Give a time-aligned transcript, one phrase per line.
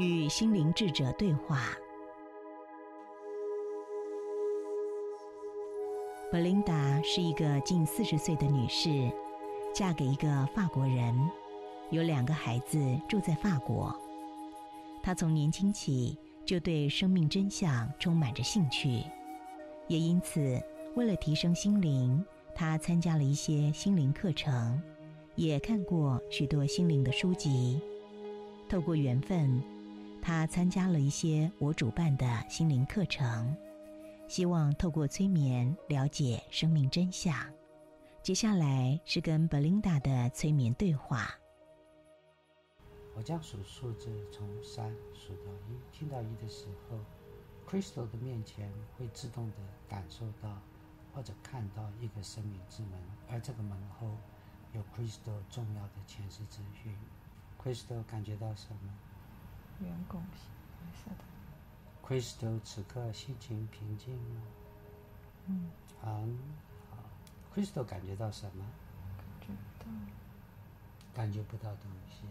[0.00, 1.76] 与心灵智者对话。
[6.30, 9.12] 布琳达是一个近四十岁的女士，
[9.74, 11.14] 嫁给一个法国人，
[11.90, 13.94] 有两个孩子住在法国。
[15.02, 19.02] 她从年轻起就对生命真相充满着兴趣，
[19.86, 20.58] 也因此
[20.96, 24.80] 为了提升心灵，她参加了一些心灵课程，
[25.34, 27.78] 也看过许多心灵的书籍。
[28.66, 29.62] 透过缘分。
[30.22, 33.56] 他参加了一些我主办的心灵课程，
[34.28, 37.34] 希望透过催眠了解生命真相。
[38.22, 41.34] 接下来是跟 Belinda 的催眠对话。
[43.14, 46.98] 我将数数字从三数到一，听到一的时候
[47.68, 49.56] ，Crystal 的面前会自动的
[49.88, 50.60] 感受到
[51.12, 52.92] 或者看到一个生命之门，
[53.28, 54.08] 而这个门后
[54.74, 56.94] 有 Crystal 重要的前世资讯。
[57.62, 58.92] Crystal 感觉到什么？
[59.80, 60.22] 员工
[60.94, 61.16] 是的。
[62.06, 64.42] Crystal 此刻心情平静吗？
[65.46, 65.70] 嗯。
[66.00, 66.38] 很
[66.90, 66.96] 好。
[67.54, 68.64] Crystal 感觉到什么？
[69.40, 69.90] 感觉不到。
[71.12, 72.22] 感觉不到东西。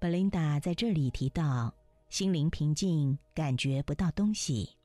[0.00, 1.72] Belinda 在这里提到
[2.08, 4.76] 心灵平静，感觉不到东西。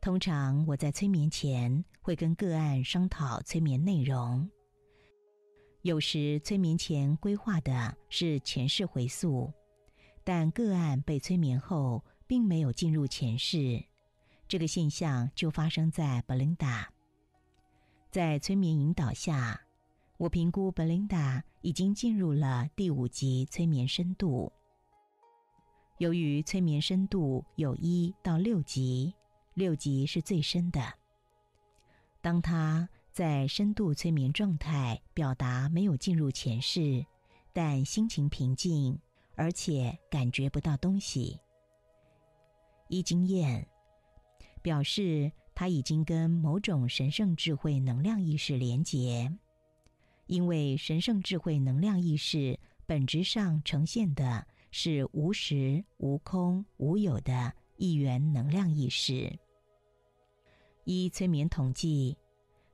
[0.00, 4.48] 通常我在催眠前会跟个案商讨催眠内容。
[5.82, 9.52] 有时催眠前规划的是前世回溯。
[10.24, 13.84] 但个案被催眠后，并没有进入前世，
[14.46, 16.86] 这个现象就发生在 Belinda。
[18.10, 19.60] 在催眠引导下，
[20.18, 24.52] 我评估 Belinda 已经进入了第五级催眠深度。
[25.98, 29.14] 由于催眠深度有一到六级，
[29.54, 30.94] 六级是最深的。
[32.20, 37.04] 当他在深度催眠状态，表达没有进入前世，
[37.52, 38.98] 但心情平静。
[39.34, 41.40] 而且感觉不到东西。
[42.88, 43.66] 一经验
[44.60, 49.32] 表示，他已经跟某种神圣智慧能量意识连结，
[50.26, 59.38] 因为神圣智慧能量意识本质上呈现的是无时无空无有的一元能量意识。
[60.84, 62.16] 依催眠统计，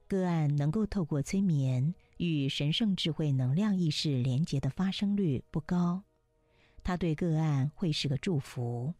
[0.06, 6.02] 个案能够透过催眠与神圣智慧能量意识连结的发生率不高。
[6.88, 8.94] 他对个案会是个祝福，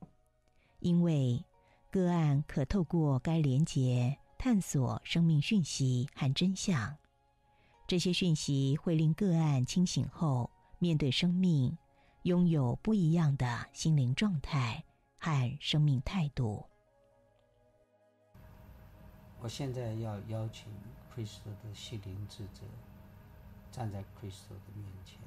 [0.80, 1.42] 因为
[1.90, 6.94] 个案可透过该连结探索生命讯息和真相。
[7.86, 11.78] 这些讯息会令个案清醒后面对生命，
[12.24, 14.84] 拥有不一样的心灵状态
[15.16, 16.66] 和生命态度。
[19.40, 20.70] 我现在要邀请
[21.10, 22.64] Crystal 的心灵智者
[23.72, 25.18] 站在 Crystal 的面前，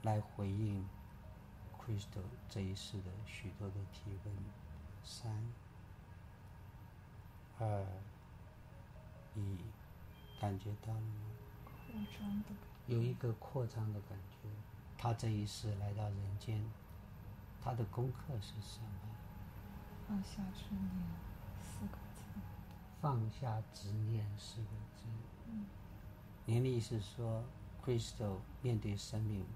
[0.00, 0.82] 来回应。
[1.86, 4.34] Crystal 这一世的许多的提问，
[5.04, 5.30] 三、
[7.60, 7.86] 二、
[9.36, 9.58] 一，
[10.40, 11.30] 感觉到了吗？
[11.64, 12.46] 扩张的，
[12.88, 14.48] 有一个扩张的感觉。
[14.98, 16.60] 他这一世来到人间，
[17.62, 18.90] 他的功课是什么？
[20.08, 20.90] 放下执念
[21.62, 22.22] 四个字。
[23.00, 25.04] 放下执念四个字。
[25.46, 25.66] 嗯。
[26.46, 27.44] 您的意思说
[27.84, 29.46] ，Crystal 面对生命。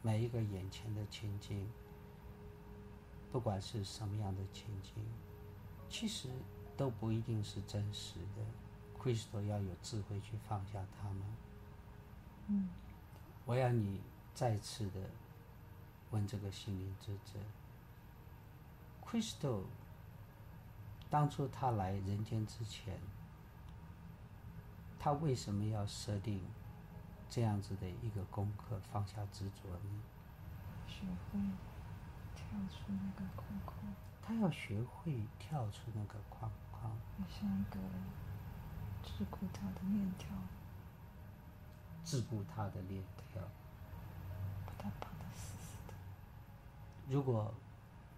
[0.00, 1.68] 每一个眼前的情景，
[3.32, 4.94] 不管是什么样的情景，
[5.88, 6.28] 其实
[6.76, 8.44] 都不一定是真实的。
[9.00, 11.22] Crystal 要有智慧去放下它们。
[12.48, 12.68] 嗯，
[13.44, 14.00] 我要你
[14.34, 15.00] 再次的
[16.10, 17.38] 问这个心灵之者
[19.04, 19.62] ：Crystal，
[21.10, 22.98] 当初他来人间之前，
[24.98, 26.42] 他为什么要设定？
[27.30, 30.02] 这样子的一个功课，放下执着呢？
[30.86, 31.38] 学会
[32.34, 33.76] 跳出那个框框。
[34.22, 36.96] 他要学会跳出那个框框。
[37.28, 37.78] 像一个
[39.04, 40.28] 桎梏他的链条。
[42.04, 43.42] 桎梏他的链条。
[44.66, 45.94] 把他绑得死死的。
[47.08, 47.52] 如果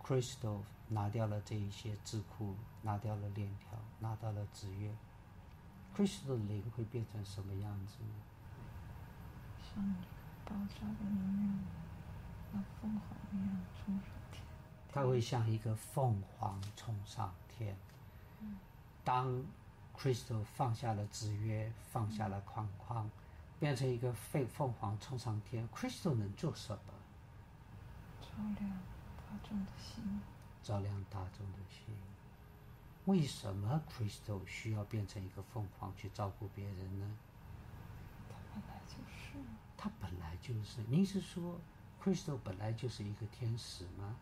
[0.03, 4.95] Crystal 拿掉了这一些桎梏，拿掉了链条，拿到了制约
[5.97, 8.15] ，Crystal 的灵会变成什么样子呢？
[9.73, 9.95] 像
[10.45, 11.59] 爆炸的能量，
[12.53, 13.01] 像凤凰
[13.33, 14.43] 一样冲上天。
[14.93, 17.77] 它会像一个凤凰冲上天。
[19.05, 19.43] 当
[19.97, 23.09] Crystal 放下了制约，放下了框框，
[23.59, 26.95] 变成一个凤凤凰冲上天，Crystal 能做什么？
[28.21, 28.29] 照
[28.59, 28.71] 亮
[29.17, 30.21] 大众的心。
[30.63, 31.95] 照亮大众的心。
[33.05, 37.17] 为什么 Crystal 需要变成一个凤凰去照顾别人呢？
[39.83, 40.83] 他本来就是。
[40.89, 41.59] 您是说
[42.05, 44.15] ，Crystal 本来就是一个天使吗？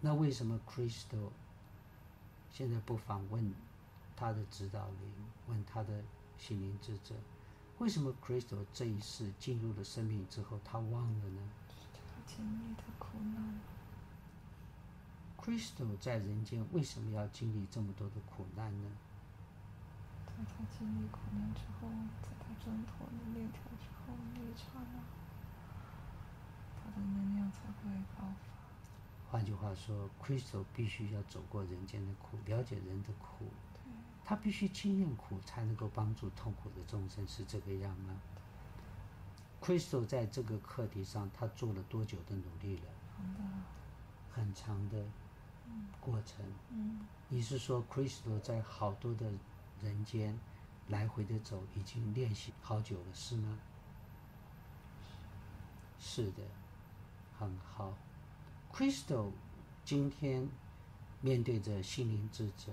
[0.00, 1.28] 那为什么 Crystal
[2.50, 3.52] 现在不访问
[4.16, 5.12] 他的指导灵，
[5.46, 6.02] 问他的
[6.38, 7.14] 心灵智者？
[7.76, 11.42] 为什么 Crystal 这一世进入了生命之后，他忘了呢？
[11.92, 13.60] 他经历的苦难。
[15.36, 18.90] Crystal 在人间为什么要经历这么多的苦难呢？
[20.24, 21.88] 在他经历苦难之后，
[22.64, 25.00] 挣脱了链条之后，那一刹那，
[26.76, 29.30] 他的能量才会爆发。
[29.30, 33.46] 换句话说，Crystal 必须要走过人间的苦，了解人的苦，
[34.24, 38.16] 他必须经验苦，才能够帮助痛苦的众生，是这个样吗
[39.60, 42.84] ？Crystal 在这个课题上，他做了多久的努力了？
[44.30, 45.04] 很长的
[46.00, 46.44] 过程。
[46.70, 49.30] 嗯，你是说 Crystal 在好多的
[49.82, 50.38] 人间
[50.88, 53.58] 来回的走，已经练习好久了，是吗？
[55.98, 56.42] 是的，
[57.38, 57.94] 很好。
[58.72, 59.30] Crystal
[59.84, 60.48] 今天
[61.20, 62.72] 面对着心灵智者，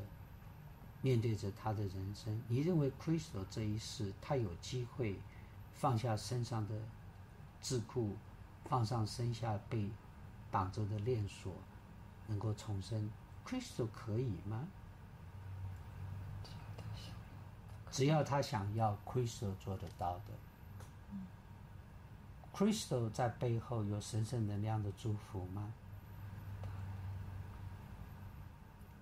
[1.02, 5.20] 面对着他的人生，你认为 Crystal 这一世他有机会
[5.74, 6.76] 放下身上的
[7.62, 8.12] 桎梏，
[8.66, 9.90] 放上身下被
[10.52, 11.54] 绑着的链锁，
[12.28, 13.10] 能够重生
[13.46, 14.68] ？Crystal 可以吗？
[17.96, 20.34] 只要他想要，Crystal 做得到的。
[22.54, 25.72] Crystal 在背后有神圣能量的祝福吗？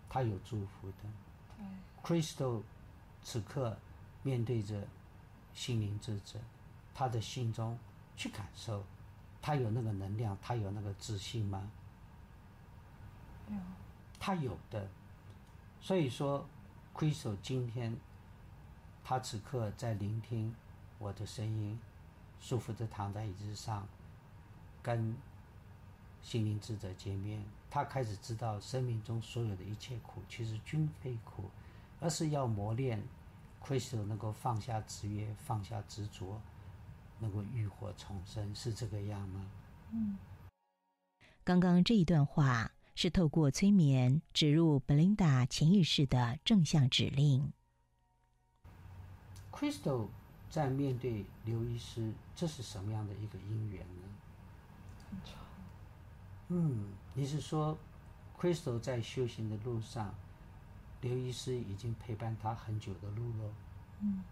[0.07, 1.09] 他有祝福的。
[1.57, 1.65] 对
[2.03, 2.61] ，Crystal
[3.23, 3.75] 此刻
[4.21, 4.87] 面对着
[5.55, 6.37] 心灵之者，
[6.93, 7.75] 他的心中
[8.15, 8.83] 去感受，
[9.41, 11.67] 他有那个能量，他有那个自信吗？
[13.49, 13.57] 有，
[14.19, 14.87] 他有的。
[15.81, 16.47] 所以说
[16.93, 17.97] ，Crystal 今天
[19.03, 20.55] 他此刻在聆听
[20.97, 21.77] 我的声音，
[22.39, 23.87] 舒服的躺在椅子上，
[24.81, 25.15] 跟
[26.21, 27.43] 心灵智者见面。
[27.69, 31.49] 他开始知道生命中所有的一切苦，其实均非苦，
[31.99, 33.03] 而是要磨练
[33.59, 36.39] 挥手能够放下制约，放下执着，
[37.19, 39.51] 能够浴火重生，是这个样吗？
[39.91, 40.17] 嗯，
[41.43, 47.51] 刚刚这一段话是透过催眠植入 Belinda 潜意识的正向指令。
[49.55, 50.07] Crystal
[50.49, 54.01] 在面对刘医师，这是什么样的一个因缘呢？
[55.09, 55.35] 很长，
[56.49, 57.77] 嗯，你是说
[58.37, 60.13] ，Crystal 在修行的路上，
[61.01, 63.53] 刘医师已经陪伴他很久的路喽？
[64.01, 64.23] 嗯，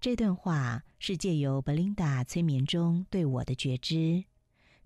[0.00, 4.24] 这段话是借由 Belinda 催眠中对我的觉知，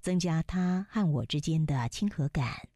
[0.01, 2.69] 增加他和我之间的亲和感。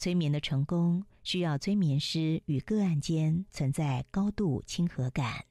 [0.00, 5.44] 催眠的成功需要催眠师与个案间存在高度亲和感。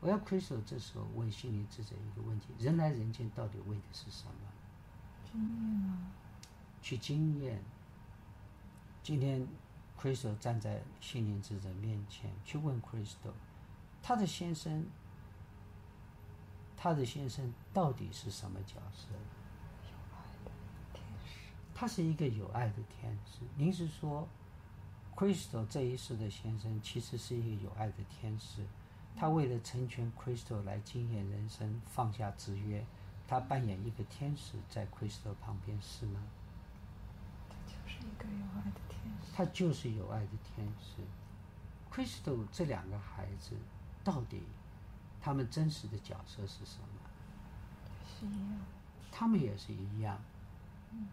[0.00, 4.32] 我要 Crystal 这时候问心灵智者一个问题：人来人间到底为的是什么？
[5.30, 5.98] 经验啊，
[6.80, 7.62] 去经验。
[9.02, 9.46] 今天
[10.00, 13.34] Crystal 站在心灵智者面前，去问 Crystal，
[14.02, 14.86] 他的先生，
[16.74, 19.08] 他的先生到底是什么角色？
[21.80, 23.38] 他是一个有爱的天使。
[23.54, 24.26] 您是说
[25.14, 28.66] ，Crystal 这一世的先生其实是一个有爱的天使？
[29.14, 32.84] 他为了成全 Crystal 来经验人生，放下制约，
[33.28, 36.20] 他扮演一个天使在 Crystal 旁边，是吗？
[37.48, 39.32] 他就是一个有爱的天使。
[39.32, 40.96] 他就是有爱的天使。
[41.92, 43.52] Crystal 这两个孩子，
[44.02, 44.42] 到底
[45.20, 46.88] 他们真实的角色是什么？
[48.04, 48.58] 是一样，
[49.12, 50.20] 他们也是一样，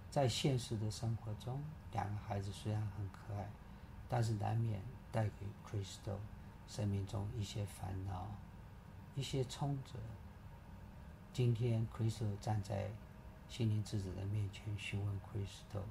[0.10, 3.50] 在现实的生活中，两个孩子虽然很可爱，
[4.08, 6.18] 但是难免带给 Crystal
[6.68, 8.28] 生命中一些烦恼、
[9.16, 10.00] 一些冲折。
[11.34, 12.90] 今天 Crystal 站在
[13.50, 15.84] 心灵智者的面前询问 Crystal，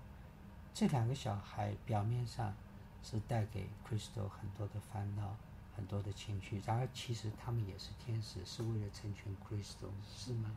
[0.72, 2.54] 这两个小孩表面上
[3.02, 5.36] 是带给 Crystal 很多的烦恼、
[5.76, 10.50] 很多的情绪，然而其实他们也是天使，是为了成全 Crystal，是吗？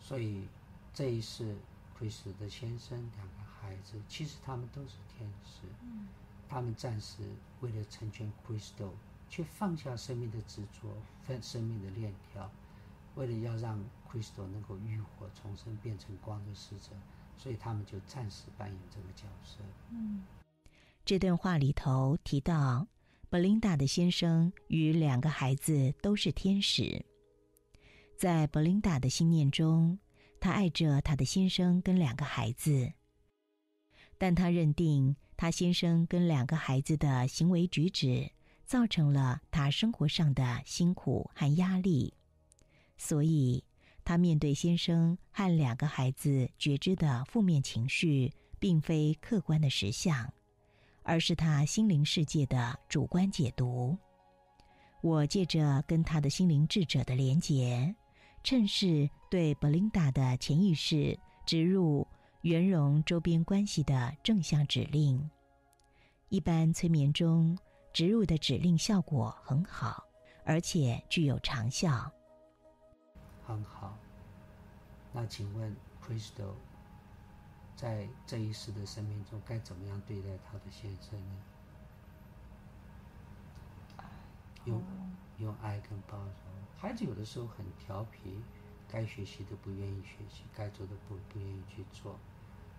[0.00, 0.48] 所以
[0.94, 1.56] 这一世
[2.00, 5.66] Crystal 的先生两个孩子，其实他们都是天使。
[5.82, 6.08] 嗯，
[6.48, 7.18] 他们暂时
[7.60, 8.92] 为了成全 Crystal，
[9.28, 10.88] 去放下生命的执着，
[11.26, 12.50] 分生命的链条，
[13.16, 13.78] 为了要让
[14.10, 16.92] Crystal 能够浴火重生，变成光的使者，
[17.36, 19.58] 所以他们就暂时扮演这个角色。
[19.90, 20.24] 嗯，
[21.04, 22.86] 这段话里头提到
[23.30, 27.04] ，Belinda 的先生与两个孩子都是天使。
[28.16, 29.98] 在 Belinda 的心念中，
[30.40, 32.92] 她爱着她的先生跟两个孩子，
[34.18, 38.30] 但她认定她先生跟两个孩子的行为举止
[38.64, 42.14] 造成了她生活上的辛苦和压力，
[42.96, 43.62] 所以，
[44.02, 50.32] 他面对先生和两个孩子觉知的负面情绪，并非客观的实相，
[51.02, 53.96] 而是他心灵世界的主观解读。
[55.00, 57.94] 我借着跟他的心灵智者的连结，
[58.42, 62.06] 趁势对 Belinda 的潜意识植入
[62.42, 65.30] 圆融周边关系的正向指令。
[66.30, 67.58] 一般催眠中
[67.92, 70.04] 植入的指令效果很好，
[70.44, 72.10] 而且具有长效。
[73.46, 73.98] 很好。
[75.12, 76.54] 那请问，Crystal
[77.76, 81.36] 在这一世的生命中该怎么样对待他的先生呢？
[84.64, 84.82] 用
[85.38, 86.49] 用爱跟包容。
[86.80, 88.40] 孩子有的时候很调皮，
[88.88, 92.16] 该学习的不愿意学习，该做的不不愿意去做。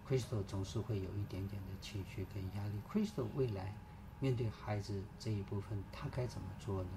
[0.09, 2.81] Crystal 总是会有一点点的情绪跟压力。
[2.91, 3.75] Crystal 未来
[4.19, 6.89] 面对孩子这一部分，他该怎么做呢？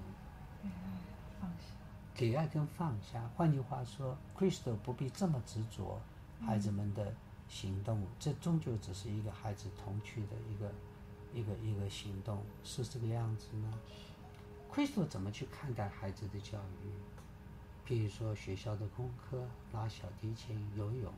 [0.63, 0.97] 给爱
[1.39, 1.65] 放下。
[2.15, 3.29] 给爱跟放下。
[3.35, 6.01] 换句话说，Crystal 不必这么执着
[6.41, 7.13] 孩子们的
[7.47, 10.71] 行动，这终究只是一个孩子童趣的一个
[11.35, 13.71] 一个一个行动，是这个样子吗
[14.75, 17.87] ？Crystal 怎么去看待孩子的教育？
[17.87, 21.13] 譬如说学校的功课、拉小提琴、游泳。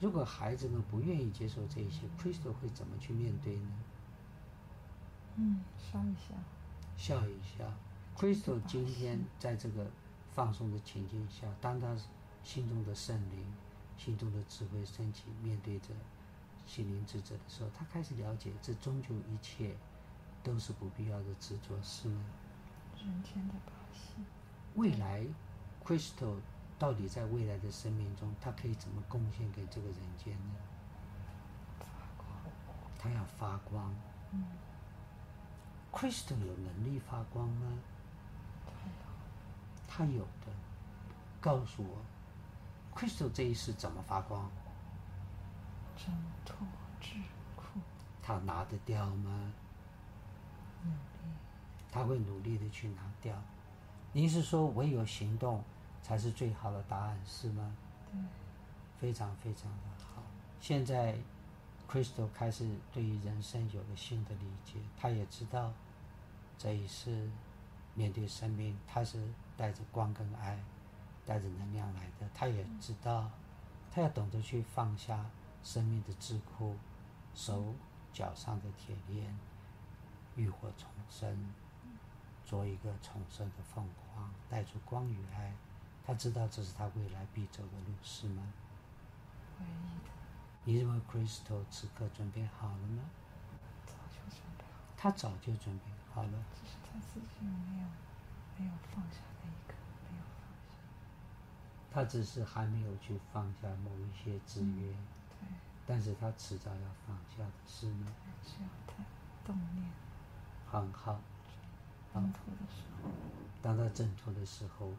[0.00, 3.70] 如果孩子们不愿意接受这些，Crystal 会怎么去面对呢？
[5.36, 6.34] 嗯，笑一笑。
[6.96, 7.72] 笑一笑。
[8.16, 9.86] Crystal 今天在这个
[10.34, 11.96] 放松的情境下，当他
[12.42, 13.46] 心中的圣灵、
[13.96, 15.90] 心中的智慧升起，面对着
[16.66, 19.76] 心灵智者的时候，他开始了解，这终究一切
[20.42, 22.20] 都是不必要的执着，是吗？
[22.96, 24.22] 人间的把戏。
[24.74, 25.24] 未来
[25.84, 26.36] ，Crystal。
[26.78, 30.54] 到底在未来的生命中，他可以怎么贡献给这个人间呢？
[31.80, 32.28] 发光
[32.96, 33.92] 他要发光。
[34.30, 34.44] 嗯。
[35.92, 37.66] Crystal 有能力发光吗？
[39.88, 40.52] 他有的。
[41.40, 41.98] 告诉我
[42.96, 44.48] ，Crystal 这一世怎么发光？
[45.96, 46.14] 挣
[46.44, 46.56] 脱
[47.00, 47.22] 桎
[47.56, 47.80] 梏。
[48.22, 49.52] 他拿得掉吗？
[51.90, 53.34] 他会努力的去拿掉。
[54.12, 55.62] 您是说唯有行动？
[56.00, 57.76] 才是最好的答案，是吗？
[58.10, 58.18] 对，
[58.98, 60.22] 非常非常的好。
[60.58, 61.18] 现在
[61.90, 65.70] ，Crystal 开始对于人生有了新的理解，他也知道
[66.56, 67.28] 这一世
[67.94, 69.22] 面对生命，他是
[69.56, 70.58] 带着光跟爱，
[71.26, 72.26] 带着能量来的。
[72.32, 73.28] 他也知道，
[73.90, 75.26] 他要懂得去放下
[75.62, 76.72] 生命的桎梏，
[77.34, 77.74] 手
[78.14, 79.36] 脚上的铁链，
[80.38, 81.52] 浴火重生，
[82.46, 85.52] 做一个重生的凤凰，带出光与爱。
[86.06, 88.52] 他知道这是他未来必走的路，是吗？
[89.58, 90.10] 唯一的。
[90.62, 93.02] 你认为 Crystal 此刻准备好了吗？
[93.84, 94.92] 早就准备好了。
[94.96, 96.44] 他早就准备好了。
[96.54, 97.88] 只是他自己没有
[98.58, 99.74] 没有放下那一刻，
[100.08, 100.70] 没有放下。
[101.90, 104.92] 他只是还没有去放下某一些制约。
[105.30, 105.48] 对。
[105.84, 108.06] 但是他迟早要放下的是吗？
[108.44, 109.04] 只要他
[109.44, 109.90] 动念。
[110.70, 111.20] 很好。
[112.14, 112.20] 的
[112.68, 113.10] 时候。
[113.60, 114.92] 当他挣脱的时候。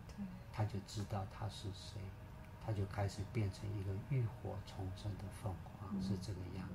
[0.52, 2.02] 他就知道他是谁，
[2.66, 6.68] 他就开始变成一个浴火重生的凤凰，是这个样。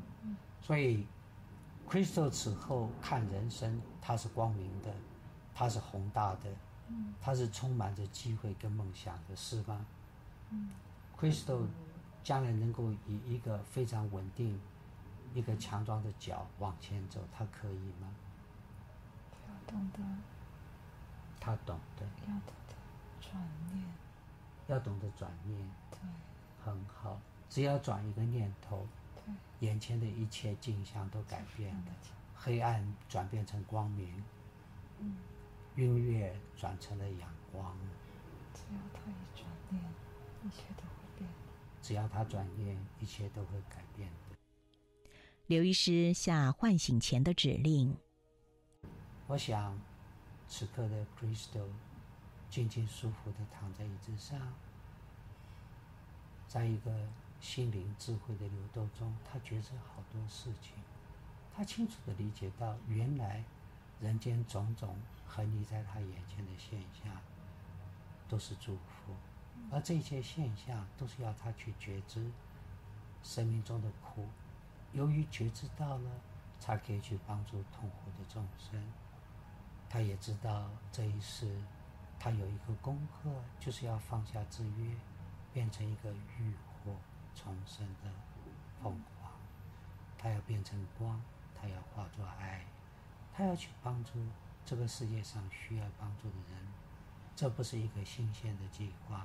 [0.62, 1.06] 所以
[1.86, 4.90] ，Crystal 此后看人生，他是光明的，
[5.54, 6.50] 他是宏大的，
[7.20, 9.84] 他是充满着机会跟梦想的，是吗
[11.20, 11.66] ？Crystal
[12.22, 14.58] 将来能够以一个非常稳定、
[15.34, 18.08] 一个强壮的脚往前走，他可以吗？
[19.75, 20.00] 要懂得。
[21.40, 22.07] 他懂得。
[22.26, 22.75] 要懂得。
[23.21, 23.85] 转念，
[24.69, 25.59] 要懂得转念。
[25.90, 25.99] 对，
[26.64, 27.21] 很好。
[27.50, 29.35] 只要转一个念头，对，
[29.66, 31.93] 眼前的一切景象都改变了，
[32.35, 34.23] 黑暗转变成光明，
[35.00, 35.16] 嗯，
[35.76, 37.76] 音乐转成了阳光。
[38.54, 39.83] 只要他一转念，
[40.45, 41.28] 一切都会变。
[41.83, 44.37] 只要他转念，一切都会改变的。
[45.47, 47.97] 刘医师下唤醒前的指令。
[49.26, 49.78] 我想，
[50.49, 51.69] 此刻的 Crystal。
[52.50, 54.38] 静静舒服的躺在椅子上，
[56.47, 57.09] 在一个
[57.40, 60.75] 心灵智慧的流动中，他觉知好多事情。
[61.52, 63.43] 他清楚的理解到，原来
[63.99, 67.21] 人间种种横立在他眼前的现象，
[68.28, 69.12] 都是祝福，
[69.73, 72.31] 而这些现象都是要他去觉知
[73.25, 74.28] 生命中的苦。
[74.93, 76.11] 由于觉知到了，
[76.61, 78.81] 才可以去帮助痛苦的众生。
[79.94, 81.48] 他也知道这一世。
[82.18, 84.90] 他有一个功课，就是要放下制约，
[85.52, 86.92] 变成一个浴火
[87.32, 88.10] 重生的
[88.82, 89.30] 凤凰。
[90.18, 91.22] 他要变成光，
[91.54, 92.64] 他要化作爱，
[93.32, 94.12] 他要去帮助
[94.64, 96.66] 这个世界上需要帮助的人。
[97.36, 99.24] 这不是一个新鲜的计划，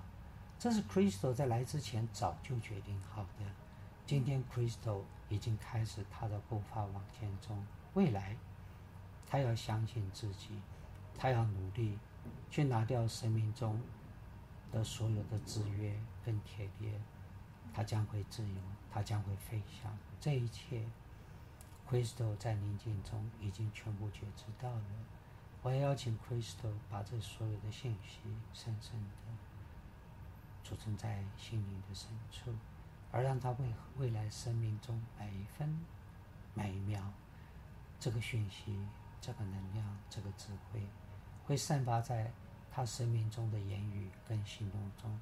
[0.60, 3.46] 这是 Crystal 在来之前早就决定好的。
[4.06, 7.56] 今天 Crystal 已经开始他的步伐往前走，
[7.96, 8.36] 未来
[9.30, 10.60] 他要相信自己，
[11.18, 12.00] 他要努力
[12.50, 13.80] 去拿掉生命中
[14.72, 15.96] 的所有的制约
[16.26, 17.00] 跟铁链，
[17.74, 18.56] 他将会自由，
[18.92, 19.96] 他将会飞翔。
[20.20, 20.84] 这一切
[21.88, 24.84] ，Crystal 在宁静中已经全部觉知到了。
[25.62, 28.20] 我要邀请 Crystal 把这所有的信息
[28.54, 29.34] 深深的
[30.64, 32.52] 储存在心灵的深处，
[33.12, 35.80] 而让他为未来生命中每一分
[36.54, 37.02] 每一秒，
[38.00, 38.78] 这个讯息、
[39.22, 40.82] 这个能量、这个智慧，
[41.46, 42.32] 会散发在
[42.72, 45.20] 他生命中的言语跟行动中，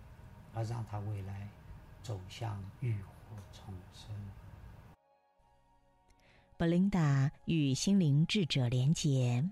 [0.53, 1.47] 而让他未来
[2.01, 4.13] 走向浴火重生。
[6.57, 9.47] 布琳达与心灵智者连结。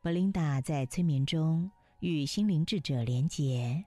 [0.00, 1.70] 布琳达在催眠中
[2.00, 3.84] 与心灵智者连结，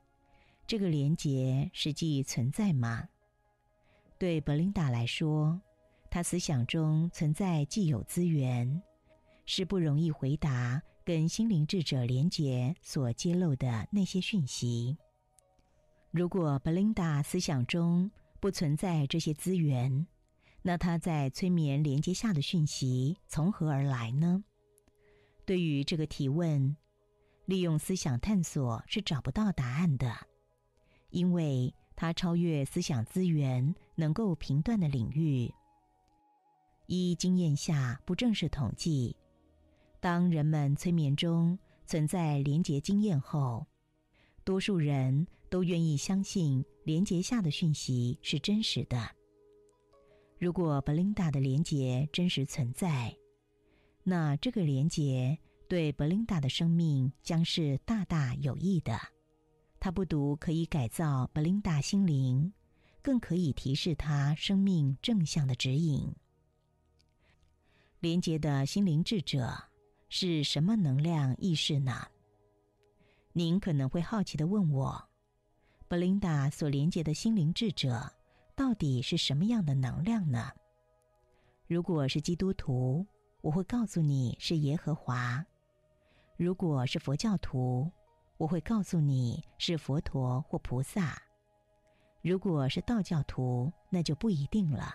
[0.66, 3.08] 这个连结实际存在吗？
[4.18, 5.62] 对布琳达来说，
[6.18, 8.82] 他思想中存在既有资源，
[9.46, 14.98] 是不容易回答跟心灵智者连结所揭露的那些讯息。
[16.10, 18.10] 如果布琳达思想中
[18.40, 20.08] 不存在这些资源，
[20.64, 24.44] 那她在催眠连接下的讯息从何而来呢？
[25.46, 26.76] 对于这个提问，
[27.46, 30.12] 利用思想探索是找不到答案的，
[31.12, 35.54] 因为它超越思想资源能够评断的领域。
[36.88, 39.16] 依经验下不正式统计，
[40.00, 43.66] 当人们催眠中存在连结经验后，
[44.44, 49.10] 多数人都愿意相信连结下的讯息是真实的。
[50.40, 53.16] 如果布琳达的连结真实存在，
[54.04, 58.98] 那这个连结对布琳达的生命将是大大有益的。
[59.80, 62.54] 它不独可以改造布琳达心灵，
[63.02, 66.14] 更可以提示他生命正向的指引。
[68.00, 69.52] 连结的心灵智者
[70.10, 72.08] 是什么能量意识呢？
[73.34, 75.10] 您可能会好奇的问我：
[75.88, 78.12] 布琳达所连接的心灵智者
[78.56, 80.52] 到底是什么样的能量呢？
[81.68, 83.06] 如果是基督徒。
[83.42, 85.46] 我会告诉你是耶和华。
[86.36, 87.90] 如果是佛教徒，
[88.38, 91.18] 我会告诉你是佛陀或菩萨。
[92.22, 94.94] 如果是道教徒，那就不一定了，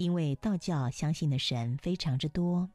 [0.00, 2.66] 因为道教相信的神非常之多。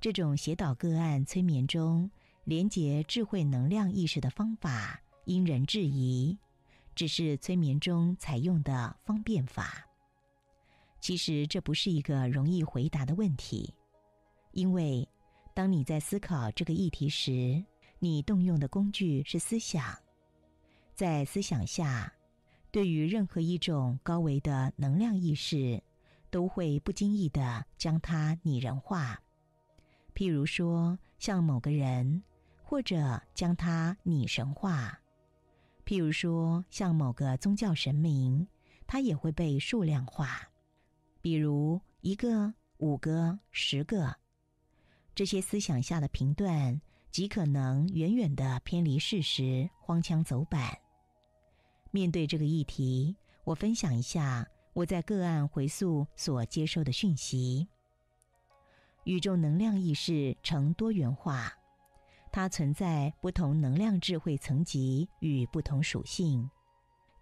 [0.00, 2.10] 这种邪导个案催眠中
[2.42, 6.36] 连接智慧能量意识的方法，因人质疑，
[6.96, 9.86] 只是催眠中采用的方便法。
[11.00, 13.72] 其实这不是一个容易回答的问题。
[14.50, 15.08] 因为，
[15.54, 17.64] 当你在思考这个议题时，
[18.00, 19.96] 你动用的工具是思想。
[20.92, 22.12] 在思想下，
[22.72, 25.80] 对于任何一种高维的能量意识，
[26.36, 29.18] 都会不经意的将它拟人化。
[30.14, 32.22] 譬如说，像某个人，
[32.62, 34.94] 或者将它拟神化；
[35.86, 38.46] 譬如说，像某个宗教神明，
[38.86, 40.46] 它也会被数量化。
[41.22, 44.14] 比如一个、五个、十个。
[45.14, 46.78] 这些思想下的评断
[47.10, 50.76] 极可能远远的偏离事实，荒腔走板。
[51.90, 54.46] 面对这个议题，我分享一下
[54.76, 57.66] 我在个案回溯所接收的讯息。
[59.04, 61.50] 宇宙能量意识呈多元化，
[62.30, 66.50] 它存在不同能量智慧层级与不同属性。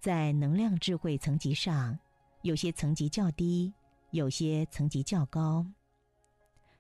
[0.00, 1.96] 在能量智慧层级上，
[2.42, 3.72] 有些层级较低，
[4.10, 5.64] 有些层级较高。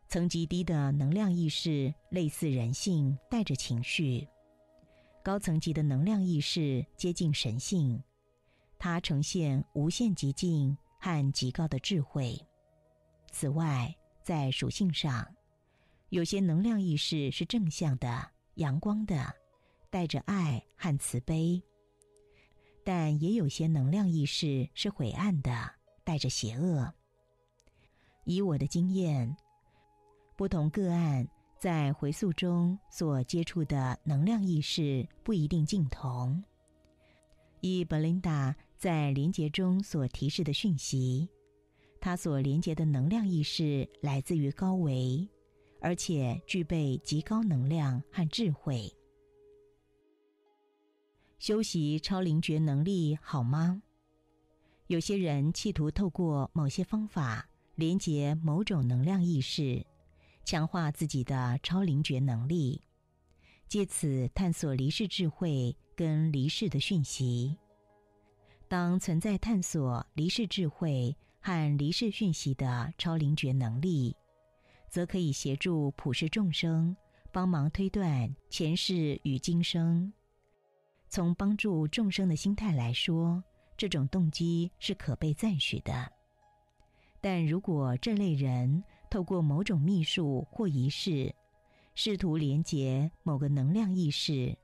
[0.08, 4.26] 层级低的能量意识类似人性，带着情绪；
[5.22, 8.02] 高层级的能量意识接近神性，
[8.78, 12.38] 它呈现无限极境和极高的智慧。
[13.30, 15.26] 此外，在属性上，
[16.10, 19.34] 有些能量意识是正向的、阳光的，
[19.90, 21.60] 带着爱和慈悲；
[22.84, 25.70] 但也有些能量意识是晦暗的，
[26.04, 26.92] 带着邪恶。
[28.24, 29.36] 以我的经验。
[30.36, 31.24] 不同个案
[31.60, 36.42] 在回溯中所接触的能量意识不一定尽同。
[37.66, 41.26] 以布琳达在连结中所提示的讯息，
[41.98, 45.26] 他所连接的能量意识来自于高维，
[45.80, 48.94] 而且具备极高能量和智慧。
[51.38, 53.82] 修习超灵觉能力好吗？
[54.88, 59.86] 有些人企图透过某些方法连接某种能量意识。
[60.44, 62.82] 强化自己的超灵觉能力，
[63.66, 67.56] 借此探索离世智慧跟离世的讯息。
[68.68, 74.16] 当存在探索离世智慧和离世讯息的超灵觉能力，
[74.88, 76.96] 则可以协助普世众生，
[77.30, 80.12] 帮忙推断前世与今生。
[81.08, 83.44] 从帮助众生的心态来说，
[83.76, 86.10] 这种动机是可被赞许的。
[87.20, 91.32] 但如果这类人透过某种秘术或仪式，
[91.94, 94.56] 试图连接某个能量意识，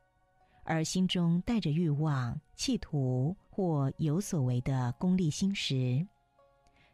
[0.70, 6.06] 而心中带着欲望、企图或有所为的功利心时，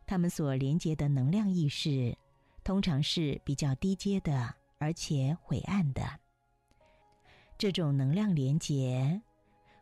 [0.06, 2.16] 他们所连接的能量意识，
[2.64, 6.02] 通常是比较低阶的，而且晦暗的。
[7.58, 9.20] 这种能量连接，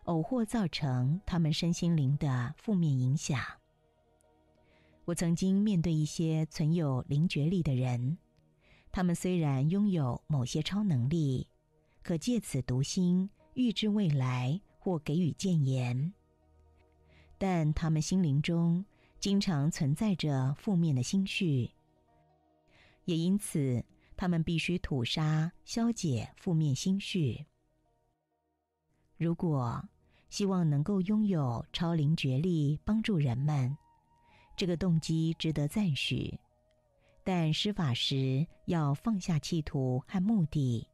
[0.07, 3.40] 偶或造成他们身心灵的负面影响。
[5.04, 8.18] 我曾经面对一些存有灵觉力的人。
[8.90, 11.46] 他们虽然拥有某些超能力，
[12.02, 16.12] 可借此读心、预知未来或给予谏言，
[17.38, 18.85] 但他们心灵中
[19.19, 21.71] 经常存在着负面的心绪，
[23.05, 23.85] 也因此
[24.17, 27.45] 他们必须屠杀、消解负面心绪。
[29.17, 29.83] 如果
[30.29, 33.77] 希望能够拥有超灵觉力，帮助人们，
[34.57, 36.38] 这个动机值得赞许。
[37.23, 40.87] 但施法时要放下企图和目的，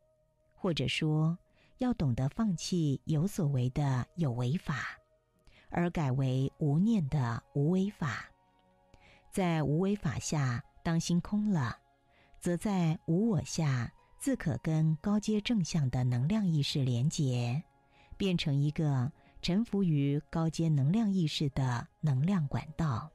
[0.54, 1.36] 或者说
[1.80, 4.98] 要懂得放弃有所为的有为法，
[5.70, 8.26] 而改为无念的无为法。
[9.30, 11.78] 在无为法下，当心空了，
[12.38, 17.62] 则在无我下自可跟高阶正向的能量意识连结，
[18.18, 23.10] 变成一个臣服于高阶能量意识的能量管道。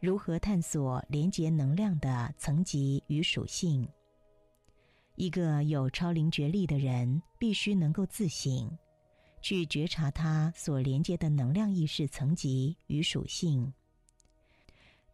[0.00, 3.86] 如何探索连接能量的层级与属性？
[5.20, 8.70] 一个有超灵觉力的人必须能够自省，
[9.42, 13.70] 去觉察他所连接的能量意识层级与属性。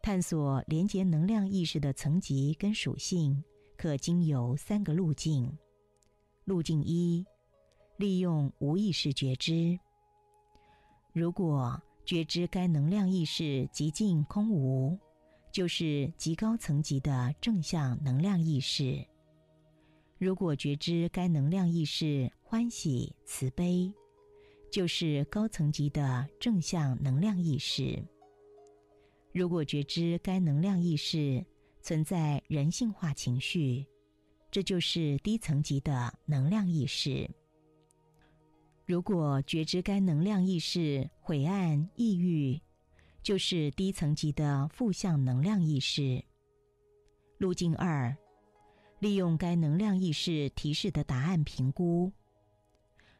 [0.01, 3.43] 探索连接能量意识的层级跟属性，
[3.75, 5.51] 可经由三个路径。
[6.45, 7.25] 路径一，
[7.97, 9.77] 利用无意识觉知。
[11.11, 14.97] 如果觉知该能量意识极尽空无，
[15.51, 19.05] 就是极高层级的正向能量意识。
[20.19, 23.93] 如果觉知该能量意识欢喜慈悲，
[24.71, 28.03] 就是高层级的正向能量意识。
[29.31, 31.45] 如果觉知该能量意识
[31.81, 33.85] 存在人性化情绪，
[34.49, 37.29] 这就是低层级的能量意识。
[38.87, 42.59] 如果觉知该能量意识晦暗、抑郁，
[43.21, 46.23] 就是低层级的负向能量意识。
[47.37, 48.17] 路径二，
[48.99, 52.11] 利用该能量意识提示的答案评估。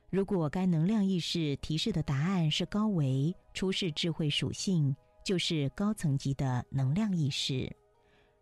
[0.10, 7.70] 如果该能量意识提示的答案是高维出世智慧属性，就是高层级的能量意识；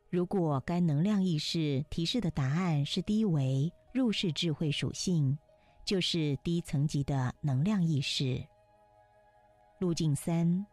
[0.09, 5.37] 如果该能量意识提示的答案是低维入世智慧属性，
[5.83, 8.41] 就是低层级的能量意识。
[9.79, 10.65] 路径三，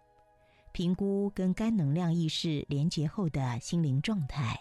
[0.73, 4.61] 评估跟该能量意识连结后的心灵状态。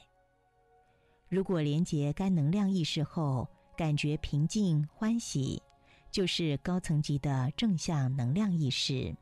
[1.32, 5.64] 如果连接该能量意识后感觉平静欢喜，
[6.12, 9.16] 就是高层级的正向能量意识。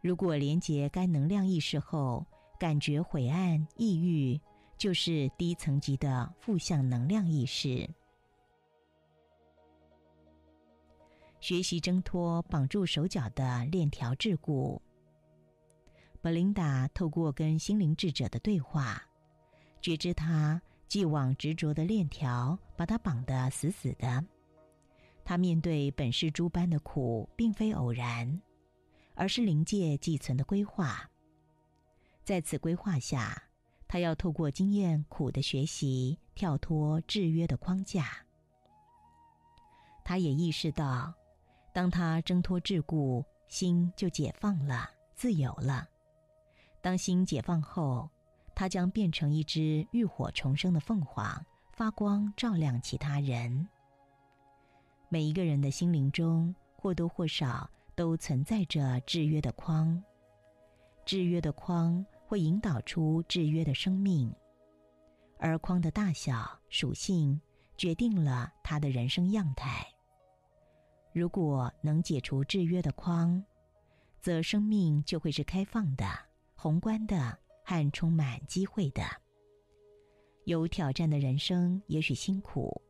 [0.00, 2.26] 如果连接该能量意识后
[2.58, 4.40] 感觉晦暗抑郁，
[4.76, 7.88] 就是低层级的负向能量意识。
[11.38, 14.80] 学习挣脱绑住手脚的链条桎梏。
[16.20, 19.00] 布琳达透过跟心灵智者的对话，
[19.80, 20.60] 觉知他
[20.92, 24.22] 既往执着的链条把他绑得死死的。
[25.24, 28.42] 他面对本是诸般的苦，并非偶然，
[29.14, 31.08] 而是灵界寄存的规划。
[32.22, 33.42] 在此规划下，
[33.88, 38.14] 他要透过经验苦的学习，跳脱制约的框架。
[40.04, 41.14] 他也意识到。
[41.72, 45.88] 当他挣脱桎梏，心就解放了，自由了。
[46.82, 48.10] 当心解放后，
[48.54, 53.68] 他将变成一只浴火重生的凤凰，发光照亮其他人。
[55.08, 60.02] 每一个人的心灵中或多或少都存在着制约的框，
[61.04, 64.34] 制约的框会引导出制约的生命，
[65.38, 67.40] 而框的大小属性
[67.76, 69.86] 决定了他的人生样态。
[71.12, 73.44] 如果能解除制约的框，
[74.18, 76.06] 则生命就会是开放的、
[76.54, 79.02] 宏观的和充满机会的。
[80.44, 82.82] 有挑战的人生也许辛苦，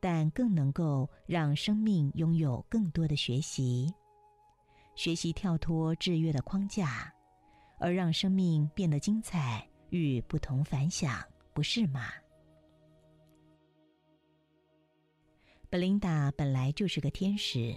[0.00, 3.92] 但更能够让生命拥有更多的学习，
[4.94, 7.12] 学习跳脱制约的框架，
[7.78, 12.08] 而让生命变得精彩与不同凡响，不是吗？
[15.68, 17.76] 布琳达本来就是个天使，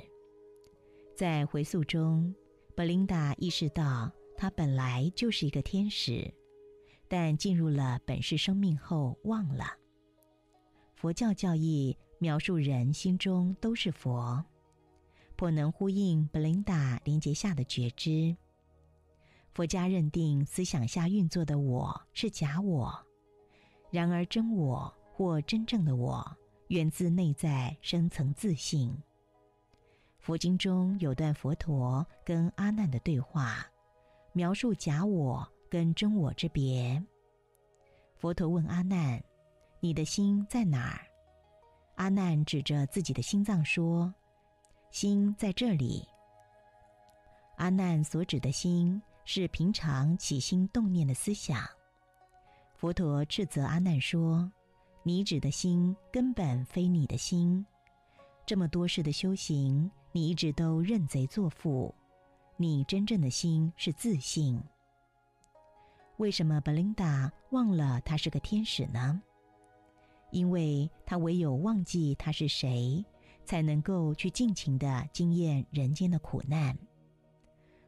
[1.18, 2.34] 在回溯中，
[2.74, 6.34] 布琳达意识到他本来就是一个天使，
[7.10, 9.66] 但进入了本世生命后忘了。
[10.96, 14.42] 佛教教义描述人心中都是佛，
[15.36, 18.34] 颇能呼应布琳达连接下的觉知。
[19.52, 22.98] 佛家认定思想下运作的我是假我，
[23.92, 26.26] 然而真我或真正的我。
[26.70, 28.96] 源自内在深层自信。
[30.20, 33.66] 佛经中有段佛陀跟阿难的对话，
[34.40, 37.04] 描述假我跟真我之别。
[38.16, 39.22] 佛陀问阿难
[39.82, 41.06] ：“你的心在哪儿？”
[42.00, 44.14] 阿难指着自己的心脏说
[44.92, 46.08] ：“心在这里。”
[47.60, 51.62] 阿难所指的心是平常起心动念的思想。
[52.78, 54.50] 佛陀斥责阿难说。
[55.04, 57.66] 你指的心根本非你的心，
[58.46, 61.94] 这么多世的修行，你一直都认贼作父。
[62.62, 64.62] 你真正的心是自信。
[66.18, 69.22] 为什么 Belinda 忘了他是个天使呢？
[70.30, 73.06] 因为他唯有忘记他是谁，
[73.46, 76.78] 才能够去尽情的经验人间的苦难。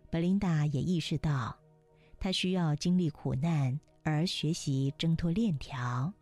[0.10, 1.54] Belinda 也意识到，
[2.18, 6.14] 他需要经历苦难而学习挣脱链条。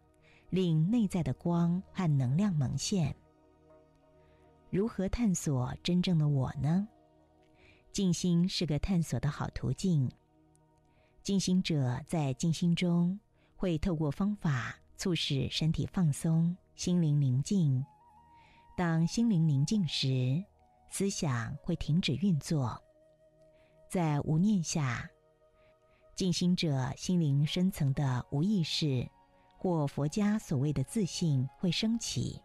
[0.49, 3.15] 令内在的光和能量蒙现。
[4.71, 6.87] 如何探索真正的我呢？
[7.91, 10.11] 静心是个探索的好途径。
[11.23, 13.19] 静心者在静心中
[13.55, 17.85] 会透过方法促使身体放松、心灵宁静。
[18.77, 20.43] 当心灵宁静时，
[20.89, 22.81] 思想会停止运作。
[23.89, 25.09] 在无念下，
[26.15, 29.09] 静心者心灵深层的无意识。
[29.61, 32.41] 或佛家所谓的自信会升起。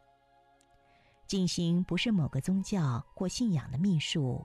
[1.28, 4.44] 静心不是某个宗教或信仰的秘术，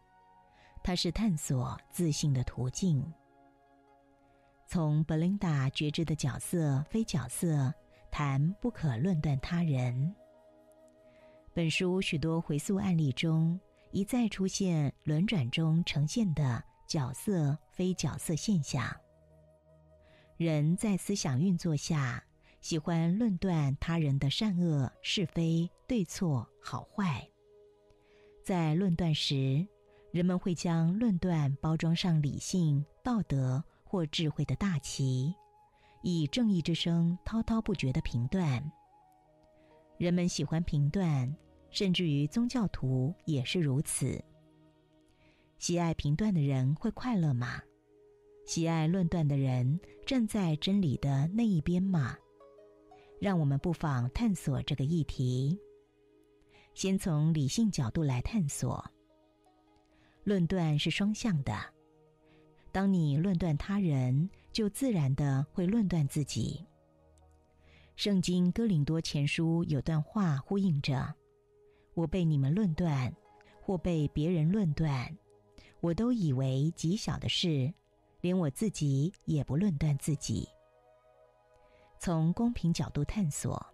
[0.84, 3.04] 它是探索自信的途径。
[4.68, 7.74] 从 Belinda 觉知的角色、非角色
[8.12, 10.16] 谈，不可论断他人。
[11.54, 13.60] 本书许多回溯案例中，
[13.92, 18.84] 一再出现轮转中呈现的角色、非角色现象。
[20.38, 22.24] 人在思想运作下。
[22.62, 27.26] 喜欢论断他人的善恶、是非、对错、好坏。
[28.44, 29.66] 在论断时，
[30.12, 35.34] 人们会将论断包装上理性、道德或智慧的大旗，
[36.02, 38.64] 以正义之声滔滔不绝的评断。
[39.98, 41.32] 人们喜欢评断，
[41.70, 44.20] 甚至于宗教徒也是如此。
[45.60, 47.62] 喜爱评断的人会快乐吗？
[48.46, 52.18] 喜爱论断的人站在真理的那一边吗？
[53.20, 55.60] 让我们不妨探索这个议题。
[56.74, 58.84] 先从理性角度来探索。
[60.30, 61.60] 论断是双向的，
[62.72, 66.64] 当你论断他人，就自然的会论断自己。
[67.96, 71.16] 圣经哥林多前书有段话呼应着
[71.96, 73.12] ：“我被你们论断，
[73.60, 75.18] 或被别人论断，
[75.80, 77.74] 我都以为极小的事，
[78.22, 80.48] 连我自己也不论断自己。”
[81.98, 83.66] 从公平角度探索。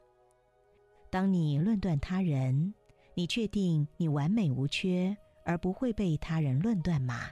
[1.10, 2.74] 当你论断他人，
[3.14, 5.16] 你确定你完美无缺，
[5.46, 7.30] 而不会被他人论断吗？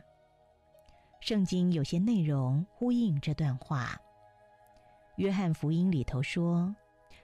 [1.19, 3.99] 圣经有些内容呼应这段话。
[5.17, 6.73] 约翰福音里头说，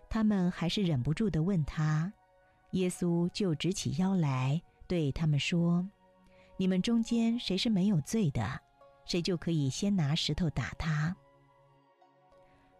[0.10, 2.12] 他们还是忍不住的问他，
[2.72, 5.88] 耶稣就直起腰来对他们说
[6.58, 8.62] ：“你们中间谁是没有罪的，
[9.06, 11.16] 谁就可以先拿石头打他。”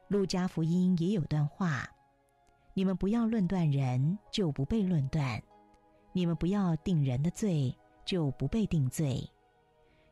[0.10, 1.88] 路加福音也有段话
[2.74, 5.40] ：“你们不要论断人，就不被论断；
[6.14, 7.76] 你们不要定人的罪，
[8.10, 9.24] 就不被定罪；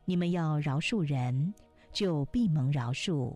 [0.06, 1.52] 你们要饶恕人，
[1.92, 3.36] 就必蒙饶恕。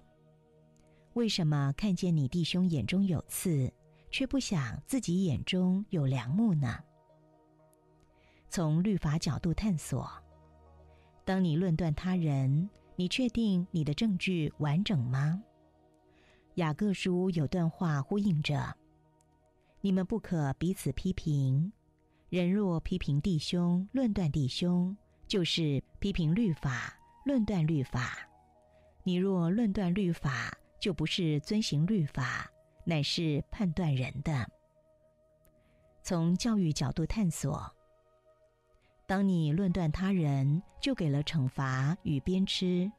[1.14, 3.74] 为什么看见你弟兄眼中有刺，
[4.12, 6.78] 却不想自己眼中有梁木呢？”
[8.50, 10.08] 从律法角度探索，
[11.26, 15.42] 当你论断他人，你确定你的证据完整吗？
[16.54, 18.78] 雅各书有段话呼应着
[19.82, 21.74] ：“你们不可彼此批评。
[22.32, 24.96] 人若批评弟兄、论断弟兄，
[25.28, 28.20] 就是批评律法、论断律法。
[29.04, 32.50] 你若论断律法，就不是遵行律法，
[32.86, 34.50] 乃是判断人的。”
[36.02, 37.70] 从教育角度探索。
[39.06, 42.90] 当你论断他人，就给了惩罚与鞭笞；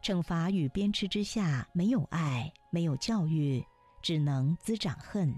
[0.00, 3.60] 惩罚与鞭笞之下，没有爱，没有教育，
[4.00, 5.36] 只能滋长恨。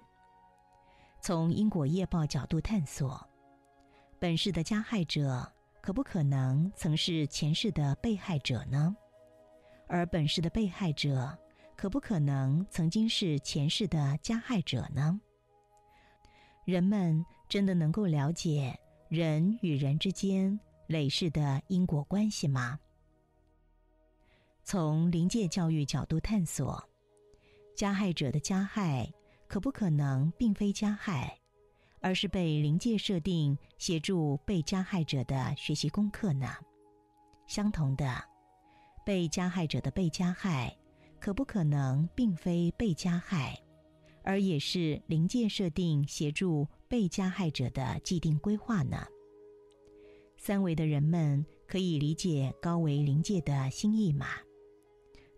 [1.27, 3.27] 从因果业报角度探索，
[4.19, 8.95] 本世的加害者可不可能曾是前世的被害者呢？
[9.87, 11.35] 而本世的被害者
[11.77, 15.19] 可不可能曾经是前世的加害者呢？
[16.67, 18.79] 人们真的能够了解？
[19.09, 22.79] 人与人之间累世的因果关系吗？
[24.63, 26.87] 从临界教育角度探索，
[27.75, 29.11] 加害者的加害
[29.47, 31.39] 可不可能并非加害，
[32.01, 36.49] 而是被灵界设定协助被加害者的学习功课呢？
[37.47, 38.25] 相同的，
[39.05, 40.77] 被加害者的被加害
[41.21, 43.59] 可不可能并非被加害，
[44.23, 46.67] 而也是灵界设定协助？
[46.87, 49.05] 被加害者的既定规划呢？
[50.37, 54.27] 三维的人们可以理解高维灵界的心意吗？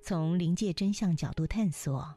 [0.03, 2.14] 从灵界真相角度探索，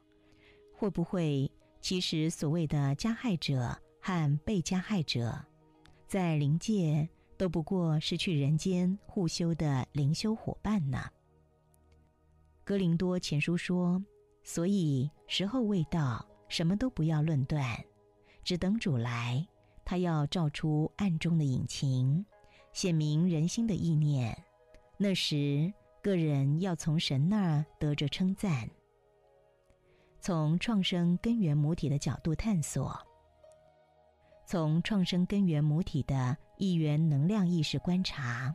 [0.74, 1.50] 会不会
[1.82, 5.40] 其实所谓的加害者和被加害者，
[6.08, 11.00] 在灵界都不过是去人间互修的灵修伙伴呢？
[12.64, 14.04] 哥林多前书说
[14.44, 17.66] ：“所以时候未到，什么都不要论断。”
[18.44, 19.48] 只等主来，
[19.86, 22.26] 他要照出暗中的隐情，
[22.74, 24.38] 显明人心的意念。
[24.98, 28.70] 那时，个人要从神那儿得着称赞。
[30.20, 33.00] 从创生根源母体的角度探索，
[34.46, 38.54] 从创生根源母体的一元能量意识观察，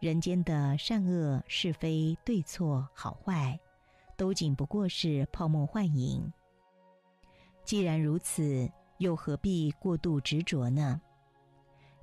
[0.00, 3.58] 人间的善恶是非对错好坏，
[4.16, 6.32] 都仅不过是泡沫幻影。
[7.64, 8.70] 既然如此。
[8.98, 11.00] 又何必过度执着呢？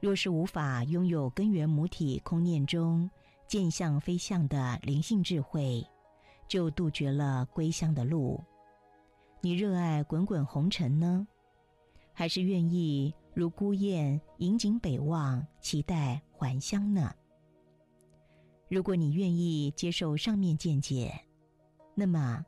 [0.01, 3.09] 若是无法拥有根源母体空念中
[3.47, 5.87] 见相非相的灵性智慧，
[6.49, 8.43] 就杜绝了归乡的路。
[9.39, 11.25] 你热爱滚滚红尘呢，
[12.11, 17.15] 还是愿意如孤雁引颈北望，期待还乡呢？
[18.67, 21.17] 如果你愿意接受上面见解，
[21.95, 22.45] 那么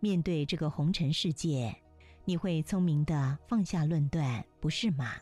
[0.00, 1.76] 面对这个红尘世界。
[2.24, 5.14] 你会聪明的放下论断，不是吗？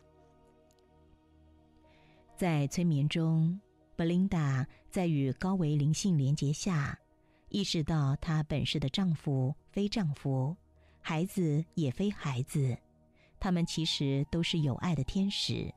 [2.36, 3.58] 在催眠中，
[3.96, 6.98] 布琳达在与高维灵性连结下，
[7.50, 10.56] 意识到她本是的丈夫非丈夫，
[11.00, 12.76] 孩子也非孩子，
[13.38, 15.72] 他们其实都是有爱的天使。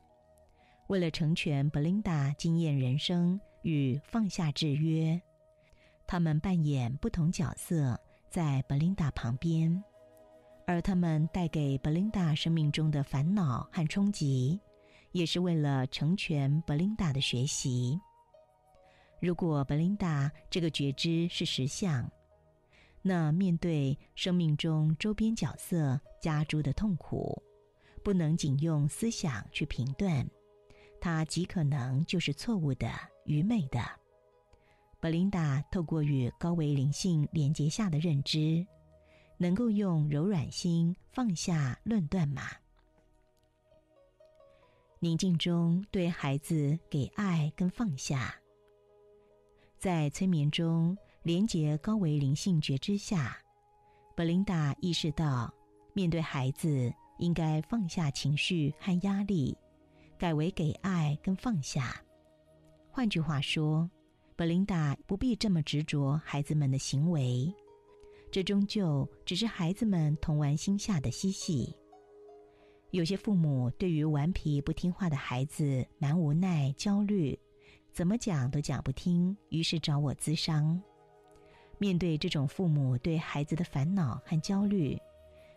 [0.86, 5.20] 为了成全 Belinda 经验人生与放下制约，
[6.06, 7.98] 他们扮演不同角色，
[8.30, 9.82] 在 Belinda 旁边。
[10.66, 14.58] 而他们带给 Belinda 生命中的烦恼和冲击，
[15.12, 18.00] 也是为了成全 Belinda 的学习。
[19.24, 22.06] 如果布琳达这个觉知是实相，
[23.00, 27.42] 那面对生命中周边角色加诸的痛苦，
[28.02, 30.28] 不能仅用思想去评断，
[31.00, 32.86] 它极可能就是错误的、
[33.24, 33.80] 愚昧的。
[35.00, 38.66] 布琳达透过与高维灵性连接下的认知。
[39.36, 42.42] 能够用柔软心放下论断吗？
[45.00, 48.34] 宁静中对孩子给爱跟放下，
[49.84, 53.36] 在催眠中连接高维灵性觉知下，
[54.16, 55.52] 布琳达意识到，
[55.92, 59.54] 面对孩子应该放下情绪和压力，
[60.16, 62.02] 改为给爱跟放下。
[62.90, 63.86] 换句话说，
[64.36, 67.52] 布琳达不必这么执着孩子们的行为。
[68.30, 71.76] 这终究只是孩子们童玩心下的嬉戏。
[72.90, 77.38] 有些父母对于顽皮不听话的孩子蛮无奈、焦虑，
[77.94, 80.82] 怎么讲都讲不听，于是找我咨商。
[81.78, 85.00] 面对这种父母对孩子的烦恼和焦虑，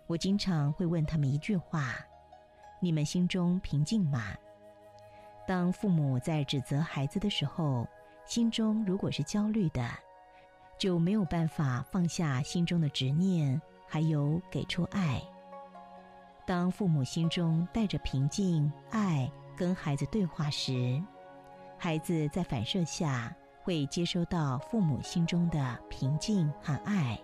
[0.05, 1.95] 我经常会问他们一句话
[2.79, 4.35] ：“你们心中平静吗？”
[5.47, 7.87] 当父母在指责孩子的时候，
[8.27, 9.89] 心中如果是焦虑的。
[10.77, 15.19] 就没有办法放下心中的执念，还有给出爱。
[16.45, 21.01] 当父母心中带着平静、爱跟孩子对话时，
[21.77, 27.19] 孩子在反射下会接收到父母心中的平静和爱，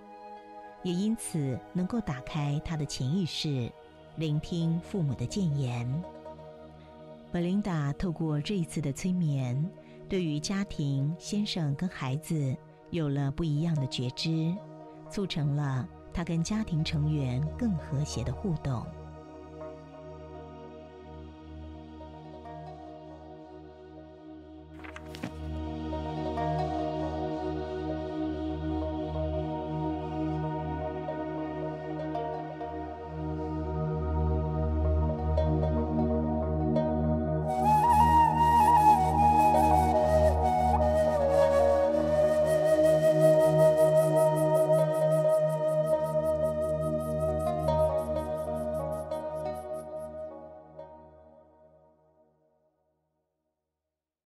[0.83, 3.71] 也因此能够打开他的潜意识，
[4.15, 6.03] 聆听父母的谏言。
[7.31, 9.69] 贝琳达透过这一次的催眠，
[10.07, 12.55] 对于家庭、先生跟孩子。
[12.91, 14.55] 有了不一样的觉知，
[15.09, 18.85] 促成了他跟家庭成员更和谐的互动。